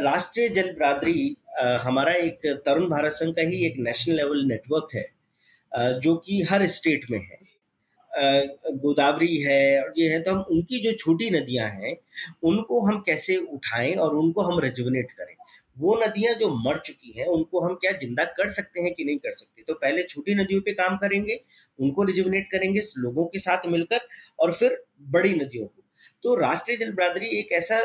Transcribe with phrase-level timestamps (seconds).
[0.00, 1.36] राष्ट्रीय जल बरादरी
[1.82, 6.66] हमारा एक तरुण भारत संघ का ही एक नेशनल लेवल नेटवर्क है जो कि हर
[6.68, 7.38] स्टेट में है।
[8.76, 11.96] गोदावरी है, और ये है तो हम उनकी जो छोटी नदियाँ हैं,
[12.42, 15.34] उनको हम कैसे उठाएँ और उनको हम रेजुवनेट करें?
[15.76, 19.18] वो नदियाँ जो मर चुकी हैं, उनको हम क्या ज़िंदा कर सकते हैं कि नहीं
[19.18, 19.62] कर सकते?
[19.62, 21.40] तो पहले छोटी नदियों पे काम करेंगे,
[21.78, 24.00] उनको रिजुवनेट करेंगे, लोगों के साथ मिलकर,
[24.38, 25.79] और फिर बड़ी नदियों को
[26.22, 27.76] तो राष्ट्रीय जल बरादरी एक ऐसा,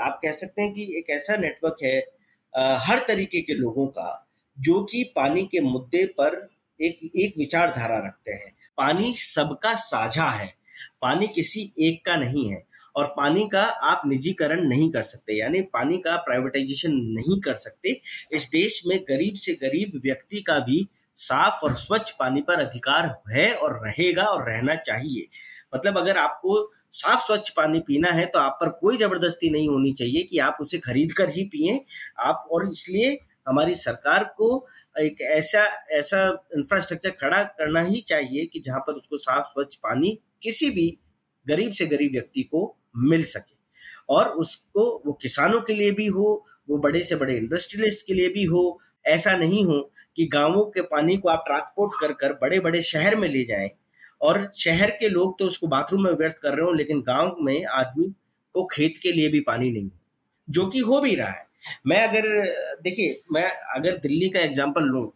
[0.00, 1.98] आप कह सकते हैं कि एक ऐसा नेटवर्क है
[2.80, 4.26] हर तरीके के लोगों का,
[4.58, 6.48] जो कि पानी के मुद्दे पर
[6.80, 10.52] एक एक विचारधारा रखते हैं। पानी सबका साझा है,
[11.02, 12.62] पानी किसी एक का नहीं है,
[12.96, 18.00] और पानी का आप निजीकरण नहीं कर सकते, यानी पानी का प्राइवेटाइजेशन नहीं कर सकते।
[18.32, 23.14] इस देश में गरीब से गरीब व्यक्ति का भी साफ़ और स्वच्छ पानी पर अधिकार
[23.30, 25.26] है और रहेगा और रहना चाहिए।
[25.74, 29.92] मतलब अगर आपको साफ़ स्वच्छ पानी पीना है तो आप पर कोई ज़बरदस्ती नहीं होनी
[29.92, 31.80] चाहिए कि आप उसे खरीद कर ही पिए।
[32.18, 33.18] आप, और इसलिए
[33.48, 34.66] हमारी सरकार को
[34.96, 36.22] एक ऐसा ऐसा
[36.56, 40.88] इंफ्रास्ट्रक्चर खड़ा करना ही चाहिए कि जहाँ पर उसको साफ़ स्वच्छ पानी किसी भी
[41.46, 43.58] गरीब से गरीब व्यक्ति को मिल सके।
[44.08, 48.28] और उसको, वो किसानों के लिए भी हो, वो बड़े से बड़े इंडस्ट्रियलिस्ट के लिए
[48.28, 49.80] भी हो, ऐसा नहीं हो
[50.16, 53.70] कि गाँवों के पानी को आप ट्रांसपोर्ट कर कर बड़े बड़े शहर में ले जाएँ।
[54.20, 57.64] और शहर के लोग तो उसको बाथरूम में व्यर्थ कर रहे हो, लेकिन गाँव में
[57.66, 58.12] आदमी
[58.54, 59.90] को खेत के लिए भी पानी नहीं
[60.48, 61.46] जो कि हो भी रहा है।
[61.86, 62.28] मैं अगर,
[62.82, 65.12] देखिए, मैं अगर दिल्ली का एग्ज़ाम्पल लू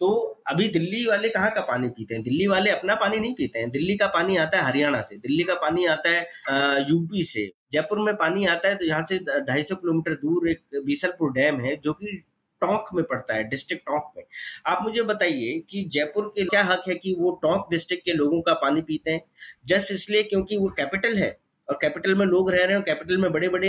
[0.00, 0.08] तो
[0.48, 2.22] अभी दिल्ली वाले कहाँ का पानी पीते हैं?
[2.22, 5.42] दिल्ली वाले अपना पानी नहीं पीते हैं। दिल्ली का पानी आता है हरियाणा से, दिल्ली
[5.44, 9.62] का पानी आता है यूपी से। जयपुर में पानी आता है तो यहाँ से ढाई
[9.62, 12.22] सौ किलोमीटर दूर एक बीसलपुर डैम है, जो कि
[12.60, 14.24] टोंक में पड़ता है डिस्ट्रिक्ट टोंक में।
[14.66, 18.40] आप मुझे बताइए कि जयपुर के क्या हक है कि वो टोंक डिस्ट्रिक्ट के लोगों
[18.42, 19.22] का पानी पीते हैं?
[19.66, 21.38] जस्ट इसलिए क्योंकि वो कैपिटल है
[21.68, 23.68] और कैपिटल में लोग रह रहे हैं कैपिटल में बड़े बड़े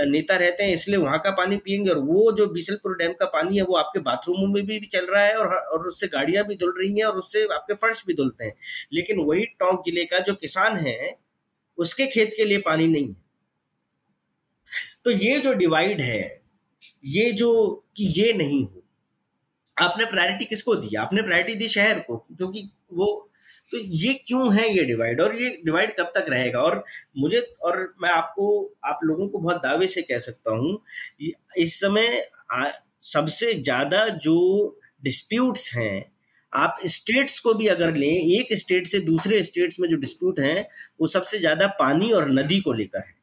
[0.00, 3.56] नेता रहते हैं इसलिए वहाँ का पानी पियेंगे और वो जो बीसलपुर डैम का पानी
[3.56, 6.54] है वो आपके बाथरूमों में भी, भी चल रहा है और, और उससे गाड़ियाँ भी
[6.56, 8.54] धुल रही हैं और उससे आपके फर्श भी धुलते हैं।
[8.92, 11.14] लेकिन वही टोंक ज़िले का जो किसान है
[11.78, 13.16] उसके खेत के लिए पानी नहीं है।
[15.04, 16.22] तो ये जो डिवाइड है
[17.06, 17.50] ये जो
[17.96, 18.82] कि ये नहीं हो।
[19.76, 23.22] आपने प्रायोरिटी किसको दी आपने प्रायोरिटी दी शहर को, क्योंकि वो
[23.68, 26.60] तो ये क्यों है ये डिवाइड और ये डिवाइड कब तक रहेगा?
[26.60, 26.84] और
[27.18, 30.78] मुझे, और मैं आपको, आप लोगों को बहुत दावे से कह सकता हूँ
[31.58, 32.22] इस समय
[33.04, 34.36] सबसे ज़्यादा जो
[35.04, 36.04] डिस्प्यूट्स हैं,
[36.52, 40.66] आप स्टेट्स को भी अगर लें, एक स्टेट से दूसरे स्टेट्स में जो डिस्प्यूट हैं,
[41.00, 43.14] वो सबसे ज़्यादा पानी और नदी को लेकर है।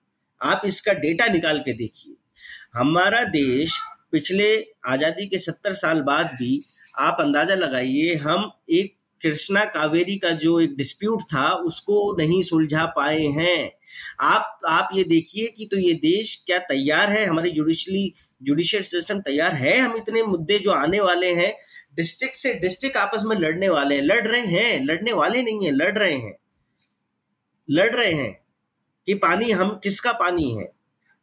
[0.42, 2.16] आप इसका डेटा निकाल के देखिए।
[2.74, 3.80] हमारा देश
[4.12, 6.60] पिछले आज़ादी के सत्तर साल बाद भी,
[7.00, 12.86] आप अंदाज़ा लगाइए, हम एक कृष्णा कावेरी का जो एक डिस्प्यूट था, उसको नहीं सुलझा
[12.86, 13.72] पाए हैं।
[14.20, 17.26] आप आप ये देखिए कि तो ये देश क्या तैयार है?
[17.26, 19.78] हमारी जुडिशली जुडिशियल सिस्टम तैयार है?
[19.78, 21.54] हम इतने मुद्दे जो आने वाले हैं
[21.96, 25.72] डिस्ट्रिक्ट से डिस्ट्रिक्ट आपस में लड़ने वाले हैं। लड़ रहे हैं, लड़ने वाले नहीं है,
[25.72, 26.36] लड़ रहे हैं।
[27.70, 28.32] लड़ रहे हैं
[29.08, 30.72] कि पानी हम, किसका पानी है?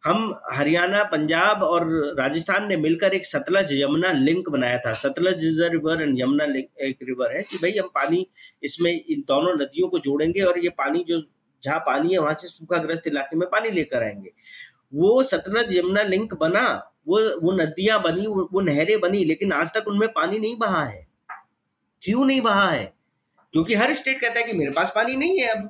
[0.05, 1.87] हम हरियाणा पंजाब और
[2.19, 6.44] राजस्थान ने मिलकर एक सतलज यमुना लिंक बनाया था। Sutlej is river and Yamuna
[6.84, 8.27] एक रिवर है कि भाई हम पानी
[8.62, 11.22] इसमें इन दोनों नदियों को जोड़ेंगे और ये पानी जो
[11.62, 14.31] जहाँ पानी है वहाँ से सूखाग्रस्त इलाके में पानी लेकर आएँगे।
[14.94, 16.62] वो सतलज यमुना लिंक बना
[17.09, 20.84] वो वो नदियाँ बनी वो, वो नहरें बनी लेकिन आज तक उनमें पानी नहीं बहा
[20.84, 21.06] है।
[22.03, 22.93] क्यों नहीं बहा है?
[23.53, 25.66] क्योंकि हर स्टेट कहता है कि मेरे पास पानी नहीं है अब।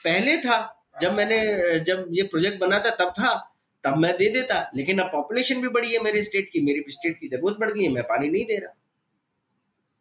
[0.00, 0.58] पहले था
[1.02, 3.52] जब मैंने जब ये प्रोजेक्ट बना था तब था।
[3.86, 7.18] तब मैं दे देता, लेकिन अब पॉपुलेशन भी बढ़ी है मेरे स्टेट की, मेरी स्टेट
[7.18, 8.74] की ज़रूरत बढ़ गई है, मैं पानी नहीं दे रहा।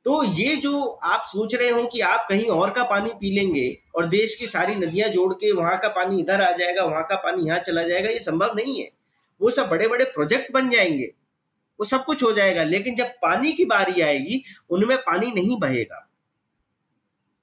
[0.06, 3.82] तो ये जो आप सोच रहे हो कि आप कहीं और का पानी पी लेंगे
[3.96, 7.16] और देश की सारी नदियाँ जोड़ के वहाँ का पानी इधर आ जाएगा, वहाँ का
[7.16, 8.92] पानी यहाँ चला जाएगा, ये संभव नहीं है।
[9.42, 11.06] वो सब बड़े बड़े प्रोजेक्ट बन जाएँगे,
[11.80, 16.10] वो सब कुछ हो जाएगा, लेकिन जब पानी की बारी आएगी, उनमें पानी नहीं बहेगा।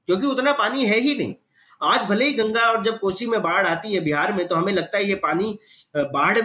[0.07, 1.35] क्योंकि उतना पानी है ही नहीं।
[1.83, 4.73] आज भले ही गंगा और जब कोसी में बाढ़ आती है बिहार में तो हमें
[4.73, 5.59] लगता है ये पानी
[5.97, 6.39] बाढ़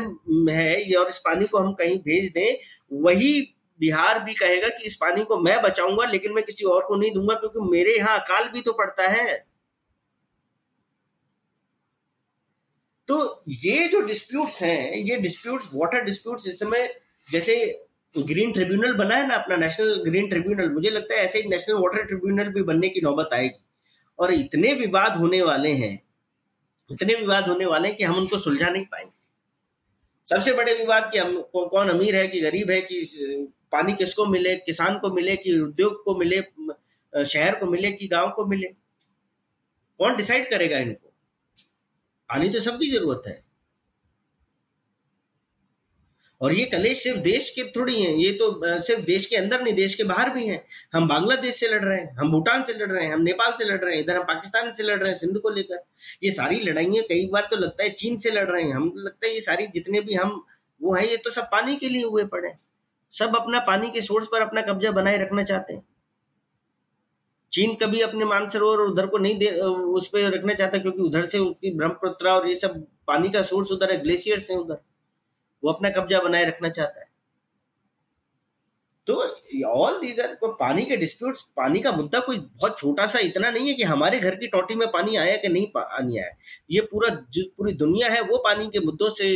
[0.51, 2.57] है और इस पानी को हम कहीं भेज दें।
[3.03, 3.41] वही
[3.79, 7.11] बिहार भी कहेगा कि इस पानी को मैं बचाऊँगा, लेकिन मैं किसी और को नहीं
[7.13, 9.35] दूँगा, क्योंकि मेरे यहाँ अकाल भी तो पड़ता है।
[13.07, 16.87] तो ये जो डिस्प्यूट्स हैं, ये डिस्प्यूट्स वाटर डिस्प्यूट्स इस समय
[17.27, 17.55] जैसे
[18.15, 21.75] ग्रीन ट्रिब्यूनल बना है ना, अपना नेशनल ग्रीन ट्रिब्यूनल मुझे लगता है ऐसे ही नेशनल
[21.77, 23.63] वाटर ट्रिब्यूनल भी बनने की नौबत आएगी।
[24.19, 26.01] और इतने विवाद होने वाले हैं,
[26.89, 29.15] इतने विवाद होने वाले हैं कि हम उनको सुलझा नहीं पाएँगे।
[30.27, 32.99] सबसे बड़े विवाद कि हम कौन अमीर है कि गरीब है कि
[33.71, 36.41] पानी किसको मिले, किसान को मिले कि उद्योग को मिले
[37.13, 38.67] शहर को मिले कि गाँव को मिले?
[39.99, 41.07] कौन डिसाइड करेगा इनको?
[42.29, 43.43] पानी तो सबकी ज़रूरत है।
[46.41, 49.73] और ये कलेश सिर्फ़ देश के थोड़ी हैं, ये तो सिर्फ़ देश के अंदर नहीं,
[49.75, 50.61] देश के बाहर भी हैं।
[50.93, 53.65] हम बांग्लादेश से लड़ रहे हैं, हम भूटान से लड़ रहे हैं, हम नेपाल से
[53.65, 55.83] लड़ रहे हैं, इधर हम पाकिस्तान से लड़ रहे हैं, सिंध को लेकर।
[56.23, 59.27] ये सारी लड़ाइयाँ कई बार तो लगता है चीन से लड़ रहे हैं, हम लगता
[59.27, 60.41] है ये सारी जितने भी हम,
[60.81, 62.53] वो है, ये तो सब पानी के लिए हुए पड़े
[63.11, 65.83] सब अपना पानी के सोर्स पर अपना कब्जा बनाए रखना चाहते हैं।
[67.51, 69.47] चीन कभी अपने मानसरोवर उधर को नहीं दे
[69.97, 72.75] उस पर रखना चाहता क्योंकि उधर से उसकी ब्रह्मपुत्र और ये सब
[73.07, 74.77] पानी का सोर्स उधर है ग्लेशियर से उधर।
[75.63, 77.05] वो अपना कब्जा बनाए रखना चाहता है।
[79.07, 79.15] तो
[79.67, 83.67] ऑल दीज आर पानी के डिस्प्यूट्स पानी का मुद्दा कोई बहुत छोटा सा इतना नहीं
[83.67, 86.29] है कि हमारे घर की टोटी में पानी आया कि नहीं पानी आया।
[86.71, 89.29] ये पूरा पूरी दुनिया है, वो पानी के मुद्दों से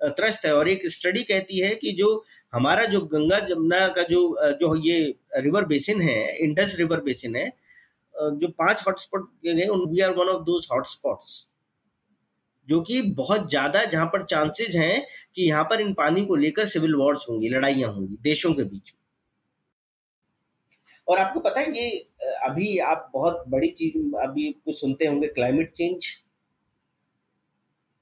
[0.00, 2.08] त्रस्त है और एक स्टडी कहती है कि जो
[2.52, 4.20] हमारा जो गंगा जमुना का जो
[4.60, 4.98] जो ये
[5.38, 7.48] रिवर बेसिन है इंडस रिवर बेसिन है
[8.14, 11.32] जो पाँच hotspot we are one of those hotspots
[12.68, 15.04] जो कि बहुत ज़्यादा जहाँ पर चांसेस हैं
[15.36, 18.92] कि यहाँ पर इन पानी को लेकर सिविल वॉर्स होंगी, लड़ाइयाँ होंगी, देशों के बीच
[21.08, 21.88] और आपको पता है ये
[22.46, 26.06] अभी आप बहुत बड़ी चीज़, अभी कुछ सुनते होंगे क्लाइमेट चेंज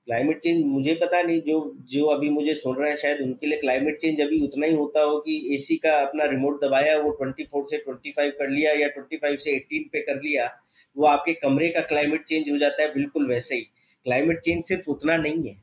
[0.09, 3.59] क्लाइमेट चेंज मुझे पता नहीं, जो जो अभी मुझे सुन रहे हैं, शायद उनके लिए
[3.59, 7.65] क्लाइमेट चेंज अभी उतना ही होता हो कि एसी का अपना रिमोट दबाया, वो 24
[7.71, 10.49] से 25 कर लिया या 25 से 18 पे कर लिया,
[10.97, 13.67] वो आपके कमरे का क्लाइमेट चेंज हो जाता है, बिल्कुल वैसे ही।
[14.07, 15.57] क्लाइमेट चेंज सिर्फ़ उतना नहीं है।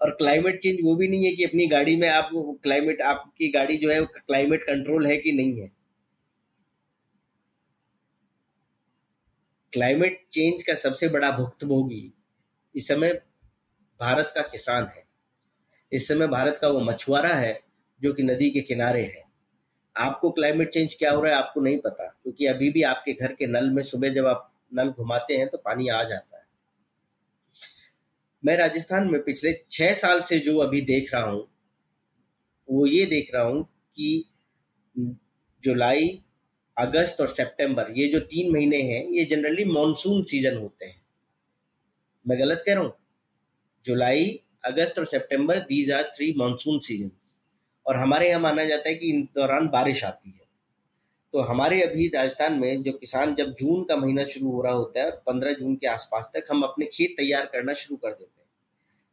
[0.00, 2.30] और क्लाइमेट चेंज वो भी नहीं है कि अपनी गाड़ी में आप
[2.62, 5.70] क्लाइमेट आपकी गाड़ी जो है क्लाइमेट कंट्रोल है कि नहीं है।
[9.72, 12.12] क्लाइमेट चेंज का सबसे बड़ा भुक्तभोगी
[12.74, 13.12] इस समय
[14.00, 15.04] भारत का किसान है।
[15.92, 17.58] इस समय भारत का वो मछुआरा है
[18.00, 19.22] जो कि नदी के किनारे है।
[19.96, 23.32] आपको क्लाइमेट चेंज क्या हो रहा है आपको नहीं पता, क्योंकि अभी भी आपके घर
[23.32, 26.39] के नल में सुबह जब आप नल घुमाते हैं तो पानी आ जाता है।
[28.42, 31.46] मैं राजस्थान में पिछले छह साल से जो अभी देख रहा हूँ,
[32.68, 33.62] वो ये देख रहा हूँ
[33.96, 34.24] कि
[35.62, 36.08] जुलाई,
[36.76, 41.00] अगस्त और सितंबर, ये जो तीन महीने हैं, ये जनरली मानसून सीज़न होते हैं।
[42.24, 42.92] मैं गलत कह रहा हूँ?
[43.84, 47.10] जुलाई, अगस्त और सितंबर these are three monsoon season
[47.86, 50.48] और हमारे यहाँ माना जाता है कि इन दौरान बारिश आती है।
[51.34, 55.02] तो हमारे अभी राजस्थान में जो किसान जब जून का महीना शुरू हो रहा होता
[55.02, 58.48] है पंद्रह जून के आसपास तक हम अपने खेत तैयार करना शुरू कर देते हैं।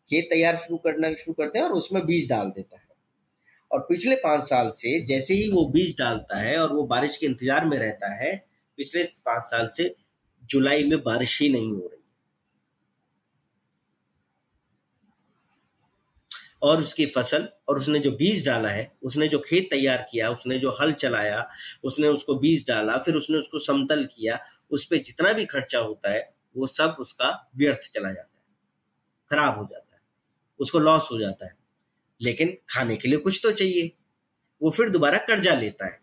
[0.09, 2.85] खेत तैयार शुरू करना शुरू करते हैं और उसमें बीज डाल देता है।
[3.71, 7.25] और पिछले पाँच साल से जैसे ही वो बीज डालता है और वो बारिश के
[7.25, 8.35] इंतज़ार में रहता है,
[8.77, 9.93] पिछले पाँच साल से
[10.43, 11.96] जुलाई में बारिश ही नहीं हो रही।
[16.61, 20.59] और उसकी फ़सल और उसने जो बीज डाला है, उसने जो खेत तैयार किया, उसने
[20.59, 21.49] जो हल चलाया,
[21.83, 24.39] उसने उसको बीज डाला, फिर उसने उसको समतल किया,
[24.71, 28.43] उस पर जितना भी खर्चा होता है, वो सब उसका व्यर्थ चला जाता है।
[29.29, 30.01] खराब हो जाता है।
[30.59, 31.55] उसको लॉस हो जाता है।
[32.21, 33.91] लेकिन खाने के लिए कुछ तो चाहिए।
[34.61, 36.01] वो फिर दोबारा कर्जा लेता है।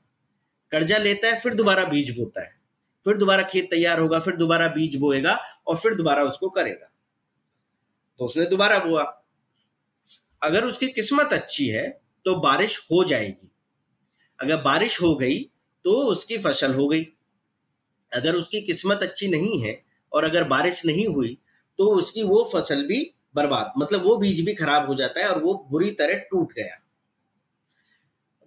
[0.71, 2.61] कर्जा लेता है, फिर दोबारा बीज बोता है।
[3.05, 6.91] फिर दोबारा खेत तैयार होगा, फिर दोबारा बीज बोएगा और फिर दोबारा उसको करेगा।
[8.19, 9.24] तो उसने दोबारा बोआ।
[10.45, 11.89] अगर उसकी किस्मत अच्छी है
[12.27, 13.51] तो बारिश हो जाएगी।
[14.39, 15.39] अगर बारिश हो गई
[15.85, 17.03] तो उसकी फ़सल हो गई।
[18.13, 19.81] अगर उसकी किस्मत अच्छी नहीं है
[20.13, 21.37] और अगर बारिश नहीं हुई
[21.79, 23.01] तो उसकी वो फ़सल भी
[23.35, 26.81] बर्बाद मतलब वो बीज भी खराब हो जाता है और वो बुरी तरह टूट गया।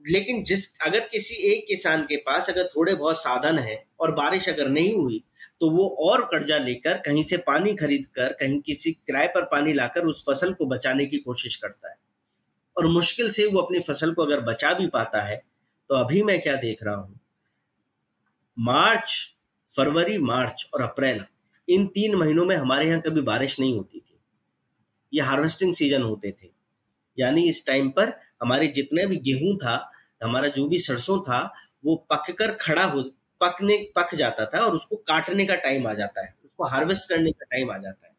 [0.05, 4.48] लेकिन जिस, अगर किसी एक किसान के पास अगर थोड़े बहुत साधन है और बारिश
[4.50, 5.24] अगर नहीं हुई
[5.61, 9.73] तो वो और कर्जा लेकर कहीं से पानी खरीद कर कहीं किसी किराए पर पानी
[9.73, 11.95] लाकर उस फ़सल को बचाने की कोशिश करता है।
[12.77, 15.41] और मुश्किल से वो अपनी फ़सल को अगर बचा भी पाता है
[15.89, 17.19] तो अभी मैं क्या देख रहा हूँ?
[18.57, 19.35] मार्च,
[19.67, 21.23] फरवरी, मार्च और अप्रैल,
[21.67, 24.19] इन तीन महीनों में हमारे यहाँ कभी बारिश नहीं होती थी।
[25.13, 26.49] ये हार्वेस्टिंग सीज़न होते थे।
[27.17, 29.91] यानी इस टाइम पर हमारे जितने भी गेहूँ था,
[30.23, 31.53] हमारा जो भी सरसों था,
[31.85, 33.01] वो पक कर खड़ा हो
[33.41, 37.32] पकने, पक जाता था और उसको काटने का टाइम आ जाता है। उसको हार्वेस्ट करने
[37.32, 38.13] का टाइम आ जाता है।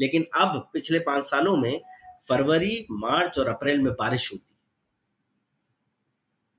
[0.00, 1.80] लेकिन अब, पिछले पाँच सालों में,
[2.28, 4.52] फरवरी, मार्च और अप्रैल में बारिश होती है।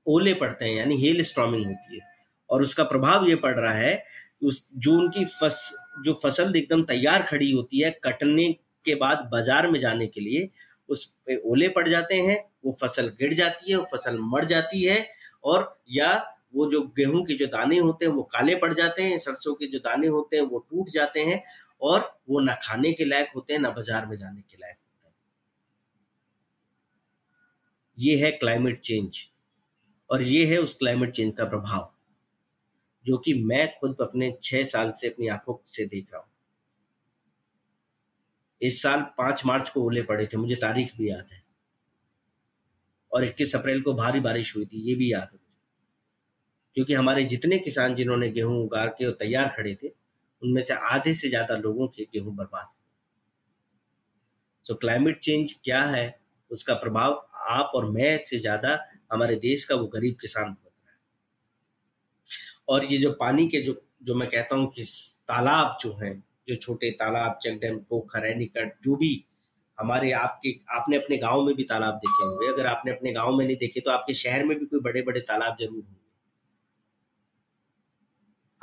[0.06, 2.00] ओले पड़ते हैं, यानी हेल स्ट्रॉमिंग होती है।
[2.50, 4.04] और उसका प्रभाव ये पड़ रहा है,
[4.42, 8.52] उस जो उनकी फस, जो फ़सल एकदम तैयार खड़ी होती है, कटने
[8.84, 10.50] के बाद बाज़ार में जाने के लिए,
[10.88, 14.84] उस पे ओले पड़ जाते हैं, वो फ़सल गिर जाती है, वो फ़सल मर जाती
[14.84, 15.08] है,
[15.44, 19.18] और या वो जो गेहूँ के जो दाने होते हैं, वो काले पड़ जाते हैं,
[19.18, 21.42] सरसों के जो दाने होते हैं, वो टूट जाते हैं
[21.82, 25.08] और वो ना खाने के लायक होते हैं, ना बाज़ार में जाने के लायक होते
[25.08, 25.14] हैं।
[27.98, 29.18] ये है क्लाइमेट चेंज
[30.10, 31.90] और ये है उस क्लाइमेट चेंज का प्रभाव,
[33.04, 36.30] जो कि मैं खुद अपने छह साल से अपनी आँखों से देख रहा हूँ।
[38.60, 41.42] इस साल पाँच मार्च को ओले पड़े थे, मुझे तारीख भी याद है
[43.12, 45.38] और 21 अप्रैल को भारी बारिश हुई थी, ये भी याद है।
[46.76, 49.88] क्योंकि हमारे जितने किसान जिन्होंने गेहूँ उगा के और तैयार खड़े थे,
[50.42, 52.66] उनमें से आधे से ज़्यादा लोगों के गेहूँ बर्बाद
[54.66, 56.14] सो क्लाइमेट चेंज क्या है,
[56.50, 57.12] उसका प्रभाव
[57.50, 58.78] आप और मैं से ज़्यादा
[59.12, 60.98] हमारे देश का वो गरीब किसान भुगत रहा है।
[62.68, 64.82] और ये जो पानी के जो जो मैं कहता हूँ कि
[65.28, 69.24] तालाब जो हैं, जो छोटे तालाब, चेक डैम, पोखर, एनिकट, जो भी
[69.78, 73.44] हमारे आपके, आपने अपने गाँव में भी तालाब देखे होंगे। अगर आपने अपने गाँव में
[73.46, 76.03] नहीं देखे तो आपके शहर में भी कोई बड़े बड़े तालाब ज़रूर होंगे।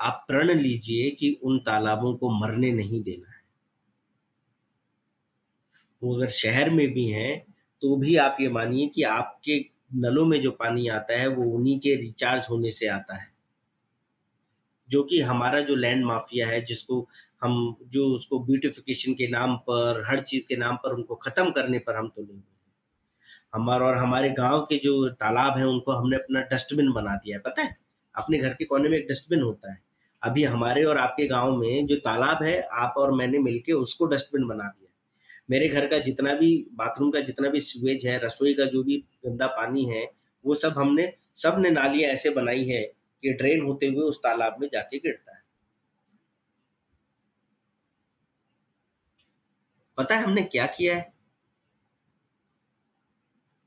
[0.02, 3.42] आप प्रण लीजिए कि उन तालाबों को मरने नहीं देना है।
[6.04, 9.66] वो अगर शहर में भी हैं तो भी आप ये मानिए कि आपके
[9.96, 13.32] नलों में जो पानी आता है, वो उन्हीं के रिचार्ज होने से आता है।
[14.90, 17.10] जो कि हमारा जो लैंड माफिया है, जिसको
[17.42, 21.80] हम, जो उसको ब्यूटिफिकेशन के नाम पर, हर चीज़ के नाम पर उनको खत्म करने
[21.80, 22.42] पर हम तो नहीं
[23.54, 27.42] हमारा और हमारे गाँव के जो तालाब हैं, उनको हमने अपना डस्टबिन बना दिया है।
[27.42, 27.78] पता है?
[28.16, 29.91] अपने घर के कोने में एक डस्टबिन होता है।
[30.24, 34.48] अभी हमारे और आपके गाँव में जो तालाब है, आप और मैंने मिलके उसको डस्टबिन
[34.48, 34.88] बना दिया
[35.50, 38.98] मेरे घर का जितना भी, बाथरूम का जितना भी सीवेज है, रसोई का जो भी
[39.26, 40.12] गंदा पानी है,
[40.46, 42.82] वो सब हमने, सबने नालियाँ ऐसे बनाई है
[43.24, 45.44] कि ड्रेन होते हुए उस तालाब में जाके गिरता है।
[49.98, 51.14] पता है हमने क्या किया है?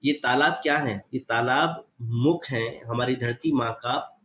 [0.04, 1.04] ये तालाब क्या है?
[1.14, 4.20] ये तालाब मुख है हमारी धरती माँ का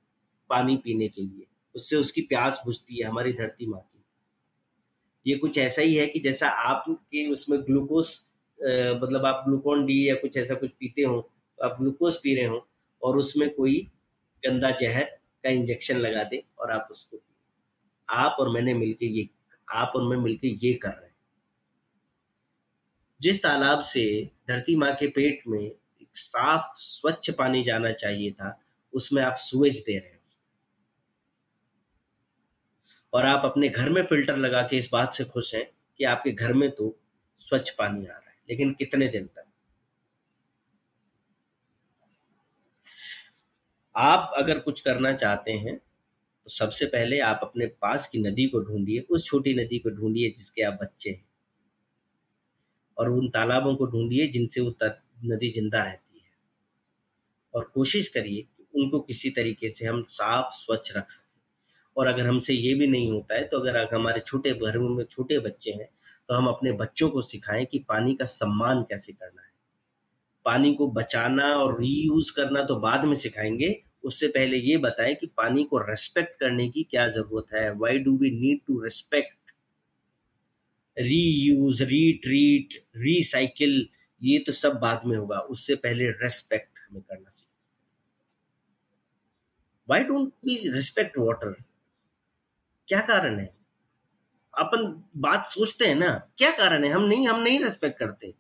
[0.50, 1.49] पानी पीने के लिए।
[1.80, 3.98] उससे उसकी प्यास बुझती है, हमारी धरती माँ की।
[5.26, 8.08] ये कुछ ऐसा ही है कि जैसा आपके उसमें ग्लूकोज
[9.00, 11.20] मतलब आप ग्लूकोन डी या कुछ ऐसा कुछ पीते हो
[11.60, 12.68] तो आप ग्लूकोज पी रहे हो
[13.02, 13.80] और उसमें कोई
[14.44, 15.04] गंदा जहर
[15.44, 17.22] का इंजेक्शन लगा दे और आप उसको
[18.10, 19.28] आप और मैंने मिलके ये,
[19.68, 21.16] आप और मैं मिलके ये कर रहे हैं।
[23.22, 24.06] जिस तालाब से
[24.50, 28.60] धरती माँ के पेट में एक साफ़, स्वच्छ पानी जाना चाहिए था,
[28.94, 30.19] उसमें आप सुएज दे रहे हैं।
[33.14, 35.66] और आप अपने घर में फ़िल्टर लगा के इस बात से खुश हैं
[36.00, 36.96] कि आपके घर में तो
[37.42, 39.46] स्वच्छ पानी आ रहा है, लेकिन कितने दिन तक?
[43.96, 45.76] आप अगर कुछ करना चाहते हैं
[46.18, 50.30] तो सबसे पहले आप अपने पास की नदी को ढूंढिए, उस छोटी नदी को ढूंढिए
[50.30, 51.26] जिसके आप बच्चे हैं।
[52.98, 54.76] और उन तालाबों को ढूंढिए जिनसे वो
[55.26, 56.32] नदी ज़िंदा रहती है।
[57.54, 61.29] और कोशिश करिए कि उनको किसी तरीके से हम साफ़, स्वच्छ रख सकें।
[62.00, 65.40] और अगर हमसे ये भी नहीं होता है तो अगर हमारे छोटे घरों में छोटे
[65.40, 65.88] बच्चे हैं
[66.30, 69.52] तो हम अपने बच्चों को सिखाएँ कि पानी का सम्मान कैसे करना है।
[70.46, 75.28] पानी को बचाना और रीयूज करना तो बाद में सिखाएँगे। उससे पहले ये बताएँ कि
[75.38, 77.72] पानी को रेस्पेक्ट करने की क्या ज़रूरत है?
[77.74, 79.52] Why do we need to respect
[80.98, 83.88] reuse retreat recycle
[84.22, 87.48] ये तो सब बाद में होगा। उससे पहले रेस्पेक्ट हमें करना चाहिए
[89.90, 91.56] why don't we respect water
[92.90, 93.50] क्या कारण है?
[94.54, 94.84] अपन
[95.18, 96.92] बात सोचते हैं ना, क्या कारण है?
[96.92, 98.34] हम नहीं हम नहीं रेस्पेक्ट करते।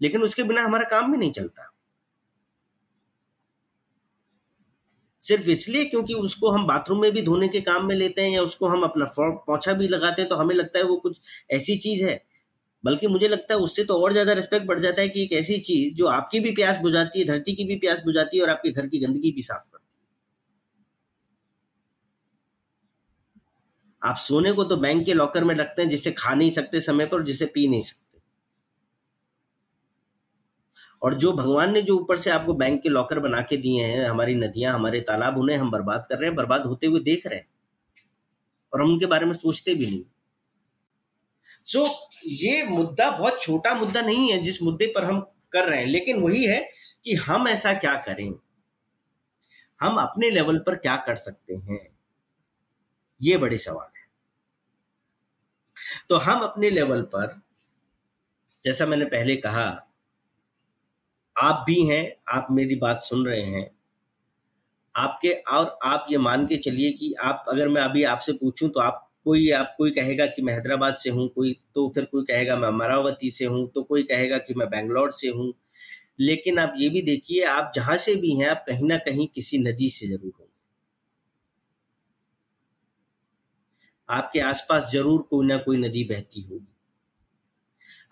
[0.00, 1.70] लेकिन उसके बिना हमारा काम भी नहीं चलता।
[5.22, 8.42] सिर्फ़ इसलिए क्योंकि उसको हम बाथरूम में भी धोने के काम में लेते हैं या
[8.42, 9.04] उसको हम अपना
[9.46, 11.18] पोछा भी लगाते हैं तो हमें लगता है वो कुछ
[11.50, 12.20] ऐसी चीज़ है।
[12.84, 15.58] बल्कि मुझे लगता है उससे तो और ज़्यादा रिस्पेक्ट बढ़ जाता है कि एक ऐसी
[15.62, 18.72] चीज़ जो आपकी भी प्यास बुझाती है, धरती की भी प्यास बुझाती है और आपके
[18.72, 19.89] घर की गंदगी भी साफ़ करती है।
[24.04, 27.06] आप सोने को तो बैंक के लॉकर में रखते हैं जिसे खा नहीं सकते समय
[27.06, 28.18] पर जिसे पी नहीं सकते।
[31.02, 34.08] और जो भगवान ने जो ऊपर से आपको बैंक के लॉकर बना के दिए हैं
[34.08, 37.38] हमारी नदियाँ हमारे तालाब उन्हें हम बर्बाद कर रहे हैं बर्बाद होते हुए देख रहे
[37.38, 37.46] हैं।
[38.72, 40.04] और हम उनके बारे में सोचते भी नहीं।
[41.64, 41.94] सो so,
[42.26, 45.20] ये मुद्दा बहुत छोटा मुद्दा नहीं है जिस मुद्दे पर हम
[45.52, 46.70] कर रहे हैं लेकिन वही है
[47.04, 48.34] कि हम ऐसा क्या करें?
[49.80, 51.89] हम अपने लेवल पर क्या कर सकते हैं?
[53.20, 54.06] ये बड़े सवाल है।
[56.08, 57.40] तो हम अपने लेवल पर,
[58.64, 59.66] जैसा मैंने पहले कहा,
[61.36, 63.70] आप भी हैं, आप मेरी बात सुन रहे हैं।
[64.94, 68.80] आपके, और आप ये मान के चलिए कि आप, अगर मैं अभी आपसे पूछूँ तो
[68.80, 72.56] आप, कोई आप, कोई कहेगा कि मैं हैदराबाद से हूँ, कोई तो फिर कोई कहेगा
[72.56, 75.52] मैं अमरावती से हूँ तो कोई कहेगा कि मैं बेंगलोर से हूँ।
[76.20, 79.58] लेकिन आप ये भी देखिए, आप जहाँ से भी हैं, आप कहीं ना कहीं किसी
[79.60, 80.49] नदी से ज़रूर होंगे।
[84.10, 86.66] आपके आसपास ज़रूर कोई ना कोई नदी बहती होगी।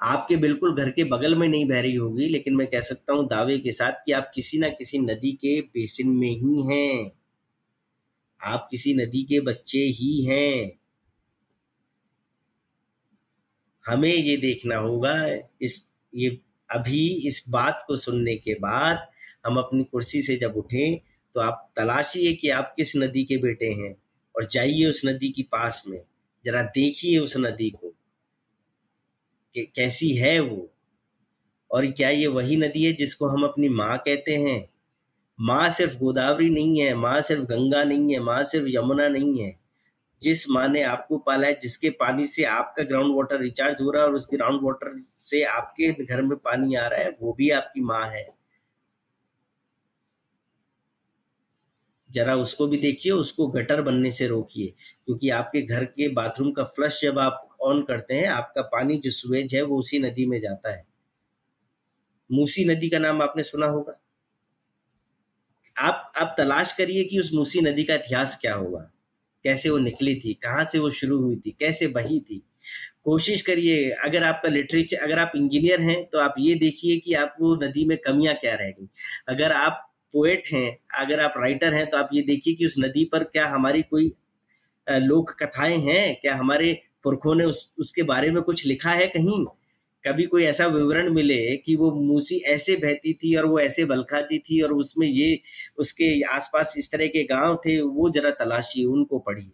[0.02, 3.26] आपके बिल्कुल घर के बगल में नहीं बह रही होगी, लेकिन मैं कह सकता हूँ
[3.28, 7.10] दावे के साथ कि आप किसी ना किसी नदी के बेसिन में ही हैं।
[8.40, 10.78] आप किसी नदी के बच्चे ही हैं।
[13.84, 15.14] हमें ये देखना होगा,
[15.62, 16.38] इस, ये
[16.70, 19.06] अभी इस बात को सुनने के बाद
[19.46, 20.98] हम अपनी कुर्सी से जब उठें
[21.34, 23.94] तो आप तलाशिए कि आप किस नदी के बेटे हैं।
[24.38, 26.00] और जाइए उस नदी के पास में।
[26.44, 27.94] जरा देखिए उस नदी को।
[29.54, 30.70] कि कैसी है वो।
[31.70, 34.68] और क्या ये वही नदी है जिसको हम अपनी माँ कहते हैं?
[35.40, 39.58] माँ सिर्फ़ गोदावरी नहीं है, माँ सिर्फ़ गंगा नहीं है, माँ सिर्फ़ यमुना नहीं है।
[40.22, 44.02] जिस माँ ने आपको पाला है, जिसके पानी से आपका ग्राउंड वाटर रिचार्ज हो रहा
[44.02, 47.50] है और उस ग्राउंड वाटर से आपके घर में पानी आ रहा है, वो भी
[47.50, 48.37] आपकी माँ है।
[52.10, 54.72] जरा उसको भी देखिए, उसको गटर बनने से रोकिए,
[55.06, 59.10] क्योंकि आपके घर के बाथरूम का फ्लश जब आप ऑन करते हैं, आपका पानी जो
[59.10, 60.86] सुवेज है वो उसी नदी में जाता है।
[62.30, 64.00] मूसी नदी का नाम आपने सुना होगा।
[65.76, 68.90] आप आप तलाश करिए कि उस मूसी नदी का इतिहास क्या होगा।
[69.44, 72.42] कैसे वो निकली थी, कहाँ से वो शुरू हुई थी, कैसे बही थी।
[73.04, 77.54] कोशिश करिए, अगर आपका लिटरेचर अगर आप इंजीनियर हैं तो आप ये देखिए कि आपको
[77.64, 78.88] नदी में कमियाँ क्या रह गई।
[79.28, 79.84] अगर आप
[80.14, 83.46] पोएट हैं, अगर आप राइटर हैं तो आप ये देखिए कि उस नदी पर क्या
[83.46, 84.12] हमारी कोई
[84.86, 86.14] लोक कथाएँ हैं?
[86.20, 86.72] क्या हमारे
[87.04, 89.44] पुरखों ने उस, उसके बारे में कुछ लिखा है कहीं?
[90.04, 94.38] कभी कोई ऐसा विवरण मिले कि वो मूसी ऐसे बहती थी और वो ऐसे बलखाती
[94.38, 95.40] थी और उसमें ये,
[95.78, 99.50] उसके आसपास इस तरह के गाँव थे, वो जरा तलाशिए उनको पढ़िए।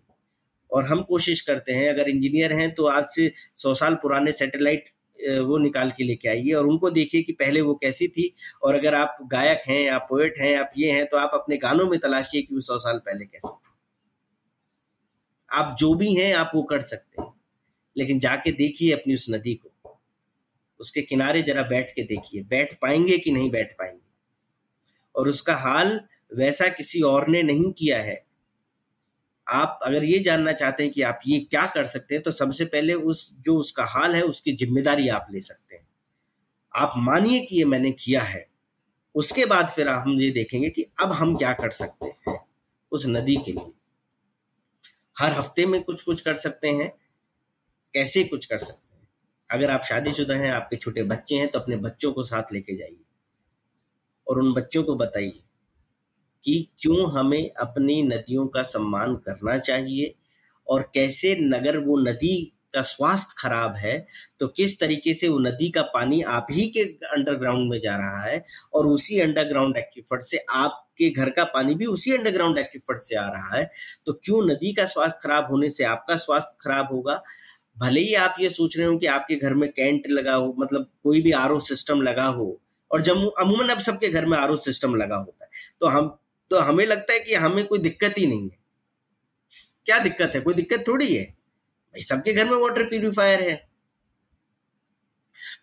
[0.70, 4.88] और हम कोशिश करते हैं, अगर इंजीनियर हैं तो आज से सौ साल पुराने सैटेलाइट
[5.20, 8.94] वो निकाल के लेके आइए और उनको देखिए कि पहले वो कैसी थी। और अगर
[8.94, 12.42] आप गायक हैं, आप पोएट हैं, आप ये हैं तो आप अपने गानों में तलाशिए
[12.42, 13.70] कि वो सौ साल पहले कैसे थी।
[15.52, 17.34] आप जो भी हैं, आप वो कर सकते हैं।
[17.96, 19.70] लेकिन जाके देखिए अपनी उस नदी को।
[20.80, 24.04] उसके किनारे जरा बैठ के देखिए। बैठ पाएँगे कि नहीं बैठ पाएँगे?
[25.14, 26.00] और उसका हाल
[26.34, 28.23] वैसा किसी और ने नहीं किया है।
[29.46, 32.64] आप अगर ये जानना चाहते हैं कि आप ये क्या कर सकते हैं तो सबसे
[32.64, 35.86] पहले उस, जो उसका हाल है, उसकी ज़िम्मेदारी आप ले सकते हैं।
[36.74, 38.46] आप मानिए कि ये मैंने किया है।
[39.14, 42.38] उसके बाद फिर हम ये देखेंगे कि अब हम क्या कर सकते हैं
[42.92, 43.72] उस नदी के लिए।
[45.16, 46.88] हर हफ़्ते में कुछ कुछ कर सकते हैं।
[47.94, 49.08] कैसे कुछ कर सकते हैं?
[49.50, 53.00] अगर आप शादीशुदा हैं, आपके छोटे बच्चे हैं तो अपने बच्चों को साथ लेके जाइए।
[54.26, 55.40] और उन बच्चों को बताइए
[56.44, 60.14] कि क्यों हमें अपनी नदियों का सम्मान करना चाहिए
[60.68, 64.06] और कैसे नगर, वो नदी का स्वास्थ्य खराब है
[64.40, 68.22] तो किस तरीके से वो नदी का पानी आप ही के अंडरग्राउंड में जा रहा
[68.22, 73.16] है और उसी अंडरग्राउंड एक्टिफर्ट से आपके घर का पानी भी उसी अंडरग्राउंड एक्टिफर्ट से
[73.16, 73.70] आ रहा है
[74.06, 77.22] तो क्यों नदी का स्वास्थ्य खराब होने से आपका स्वास्थ्य खराब होगा?
[77.78, 80.90] भले ही आप ये सोच रहे हो कि आपके घर में कैंट लगा हो मतलब
[81.04, 84.94] कोई भी आरओ सिस्टम लगा हो, और जब अमूमन अब सबके घर में आरओ सिस्टम
[84.94, 86.16] लगा होता है तो हम
[86.54, 88.58] तो हमें लगता है कि हमें कोई दिक्कत ही नहीं है।
[89.86, 90.40] क्या दिक्कत है?
[90.40, 91.24] कोई दिक्कत थोड़ी है?
[91.24, 93.54] भाई, सबके घर में वाटर प्यूरिफायर है।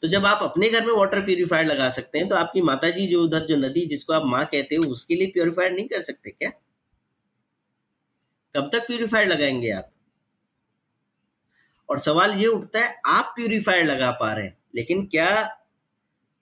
[0.02, 3.08] तो जब आप अपने घर में वाटर प्यूरिफायर लगा सकते हैं तो आपकी माता जी
[3.08, 6.32] जो उधर जो नदी जिसको आप माँ कहते हो, उसके लिए प्योरीफायर नहीं कर सकते
[6.32, 6.50] क्या?
[8.56, 9.92] कब तक प्यूरिफायर लगाएँगे आप?
[11.90, 15.58] और सवाल ये उठता है, आप प्यूरिफायर लगा पा रहे हैं, लेकिन क्या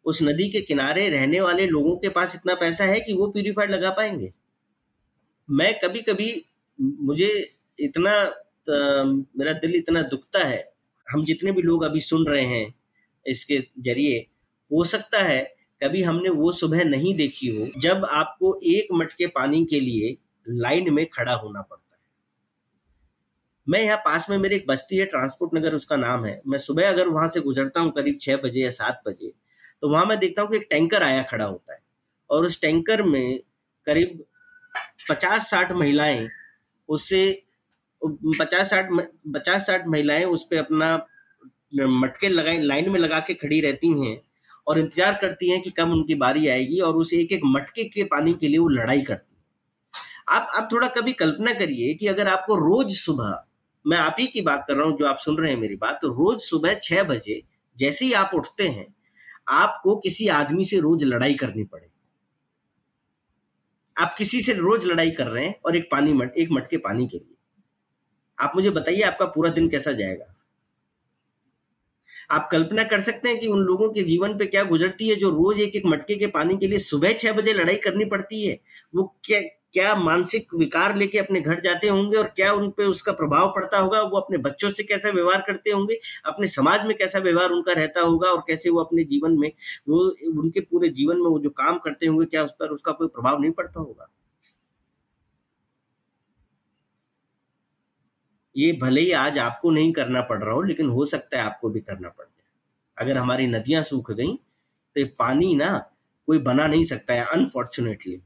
[0.06, 3.70] उस नदी के किनारे रहने वाले लोगों के पास इतना पैसा है कि वो प्यूरिफायर
[3.70, 4.34] लगा पाएँगे?
[5.50, 6.32] मैं कभी कभी
[6.80, 7.30] मुझे
[7.80, 8.12] इतना
[8.70, 10.64] मेरा दिल इतना दुखता है,
[11.08, 12.74] हम जितने भी लोग अभी सुन रहे हैं
[13.26, 14.20] इसके ज़रिए,
[14.72, 15.42] हो सकता है
[15.82, 20.16] कभी हमने वो सुबह नहीं देखी हो जब आपको एक मटके पानी के लिए
[20.48, 22.00] लाइन में खड़ा होना पड़ता है।
[23.68, 26.90] मैं यहाँ पास में, मेरे एक बस्ती है, ट्रांसपोर्ट नगर, उसका नाम है। मैं सुबह
[26.90, 29.34] अगर वहाँ से गुजरता हूँ, करीब छह बजे या सात बजे
[29.82, 31.80] तो वहाँ मैं देखता हूँ कि एक टैंकर आया खड़ा होता है।
[32.30, 33.40] और उस टैंकर में
[33.88, 34.24] करीब
[35.10, 36.28] पचास साठ महिलाएँ
[36.90, 37.22] उससे
[38.02, 38.90] पचास साठ
[39.34, 40.96] पचास साठ महिलाएँ उस पर अपना
[41.76, 44.20] मटके लगाए, लाइन में लगा के खड़ी रहती हैं
[44.68, 48.04] और इंतज़ार करती हैं कि कब उनकी बारी आएगी और उस एक एक मटके के
[48.06, 49.38] पानी के लिए वो लड़ाई करती है।
[50.30, 53.44] आप आप थोड़ा कभी कल्पना करिए कि अगर आपको रोज सुबह,
[53.86, 56.00] मैं आप ही की बात कर रहा हूँ जो आप सुन रहे हैं मेरी बात
[56.02, 57.42] तो रोज सुबह छह बजे
[57.78, 58.86] जैसे ही आप उठते हैं,
[59.50, 61.88] आपको किसी आदमी से रोज लड़ाई करनी पड़े
[64.00, 67.08] आप किसी से रोज लड़ाई कर रहे हैं और एक पानी मट, एक मटके पानी
[67.08, 67.36] के लिए।
[68.40, 70.36] आप मुझे बताइए आपका पूरा दिन कैसा जाएगा?
[72.32, 75.30] आप कल्पना कर सकते हैं कि उन लोगों के जीवन पे क्या गुजरती है जो
[75.30, 78.60] रोज एक एक मटके के पानी के लिए सुबह छह बजे लड़ाई करनी पड़ती है?
[78.96, 79.42] वो क्या
[79.74, 83.78] क्या मानसिक विकार लेके अपने घर जाते होंगे और क्या उन पे उसका प्रभाव पड़ता
[83.78, 84.02] होगा?
[84.02, 86.00] वो अपने बच्चों से कैसा व्यवहार करते होंगे?
[86.26, 89.52] अपने समाज में कैसा व्यवहार उनका रहता होगा और कैसे वो अपने जीवन में,
[89.90, 90.00] वो
[90.42, 93.42] उनके पूरे जीवन में वो जो काम करते होंगे, क्या उस पर उसका कोई प्रभाव
[93.42, 94.08] नहीं पड़ता होगा?
[98.56, 101.70] ये भले ही आज आपको नहीं करना पड़ रहा हो, लेकिन हो सकता है आपको
[101.70, 102.46] भी करना पड़ जाए।
[102.98, 104.36] अगर हमारी नदियाँ सूख गई
[104.96, 105.78] तो ये पानी ना
[106.28, 108.22] कोई बना नहीं सकता है unfortunately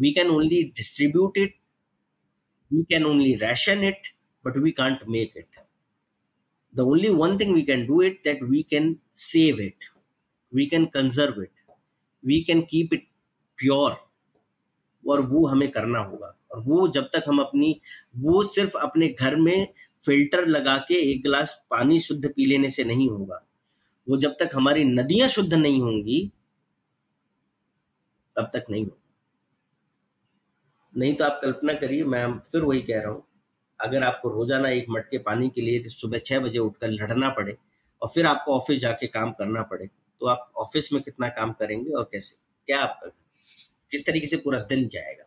[0.00, 1.54] we can only distribute it
[2.72, 4.08] we can only ration it
[4.46, 5.60] but we can't make it
[6.74, 9.84] the only one thing we can do it that we can save it
[10.54, 11.52] we can conserve it
[12.24, 13.08] we can keep it
[13.58, 13.96] pure
[15.08, 17.80] और वो हमें करना होगा। और वो जब तक हम अपनी,
[18.16, 19.66] वो सिर्फ़ अपने घर में
[20.06, 23.46] फ़िल्टर लगा के एक गिलास पानी शुद्ध पी लेने से नहीं होगा।
[24.08, 26.32] वो जब तक हमारी नदियाँ शुद्ध नहीं होंगी,
[28.36, 29.03] तब तक नहीं होगा।
[30.94, 33.22] नहीं तो आप कल्पना करिए, मैं फिर वही कह रहा हूँ।
[33.80, 37.56] अगर आपको रोज़ाना एक मटके पानी के लिए सुबह छह बजे उठकर लड़ना पड़े
[38.02, 39.86] और फिर आपको ऑफ़िस जाके काम करना पड़े
[40.20, 42.36] तो आप ऑफ़िस में कितना काम करेंगे और कैसे?
[42.68, 43.00] क्या आप
[43.90, 45.24] किस तरीके से पूरा दिन जाएगा?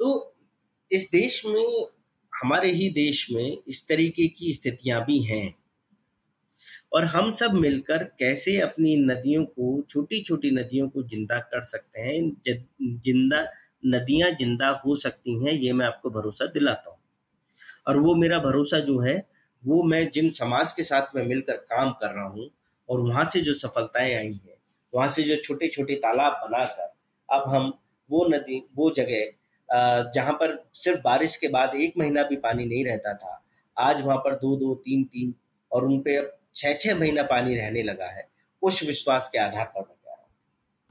[0.00, 0.34] तो
[0.90, 1.86] इस देश में,
[2.32, 5.54] हमारे ही देश में इस तरीके की स्थितियाँ भी हैं।
[6.92, 12.00] और हम सब मिलकर कैसे अपनी नदियों को छोटी छोटी नदियों को ज़िंदा कर सकते
[12.00, 12.20] हैं?
[12.48, 13.42] ज़िंदा
[13.82, 16.98] नदियाँ ज़िंदा हो सकती हैं, ये मैं आपको भरोसा दिलाता हूँ।
[17.86, 19.16] और वो मेरा भरोसा जो है,
[19.62, 22.48] वो मैं जिन समाज के साथ में मिलकर काम कर रहा हूँ
[22.88, 24.56] और वहाँ से जो सफलताएँ आई हैं,
[24.92, 26.92] वहाँ से जो छोटे छोटे तालाब बनाकर
[27.28, 27.72] अब हम
[28.10, 32.84] वो नदी, वो जगह जहाँ पर सिर्फ़ बारिश के बाद एक महीना भी पानी नहीं
[32.84, 33.36] रहता था,
[33.76, 35.34] आज वहाँ पर दो दो, तीन तीन
[35.72, 36.20] और उन पे
[36.54, 38.28] छह छह महीना पानी रहने लगा है,
[38.62, 39.82] उस विश्वास के आधार पर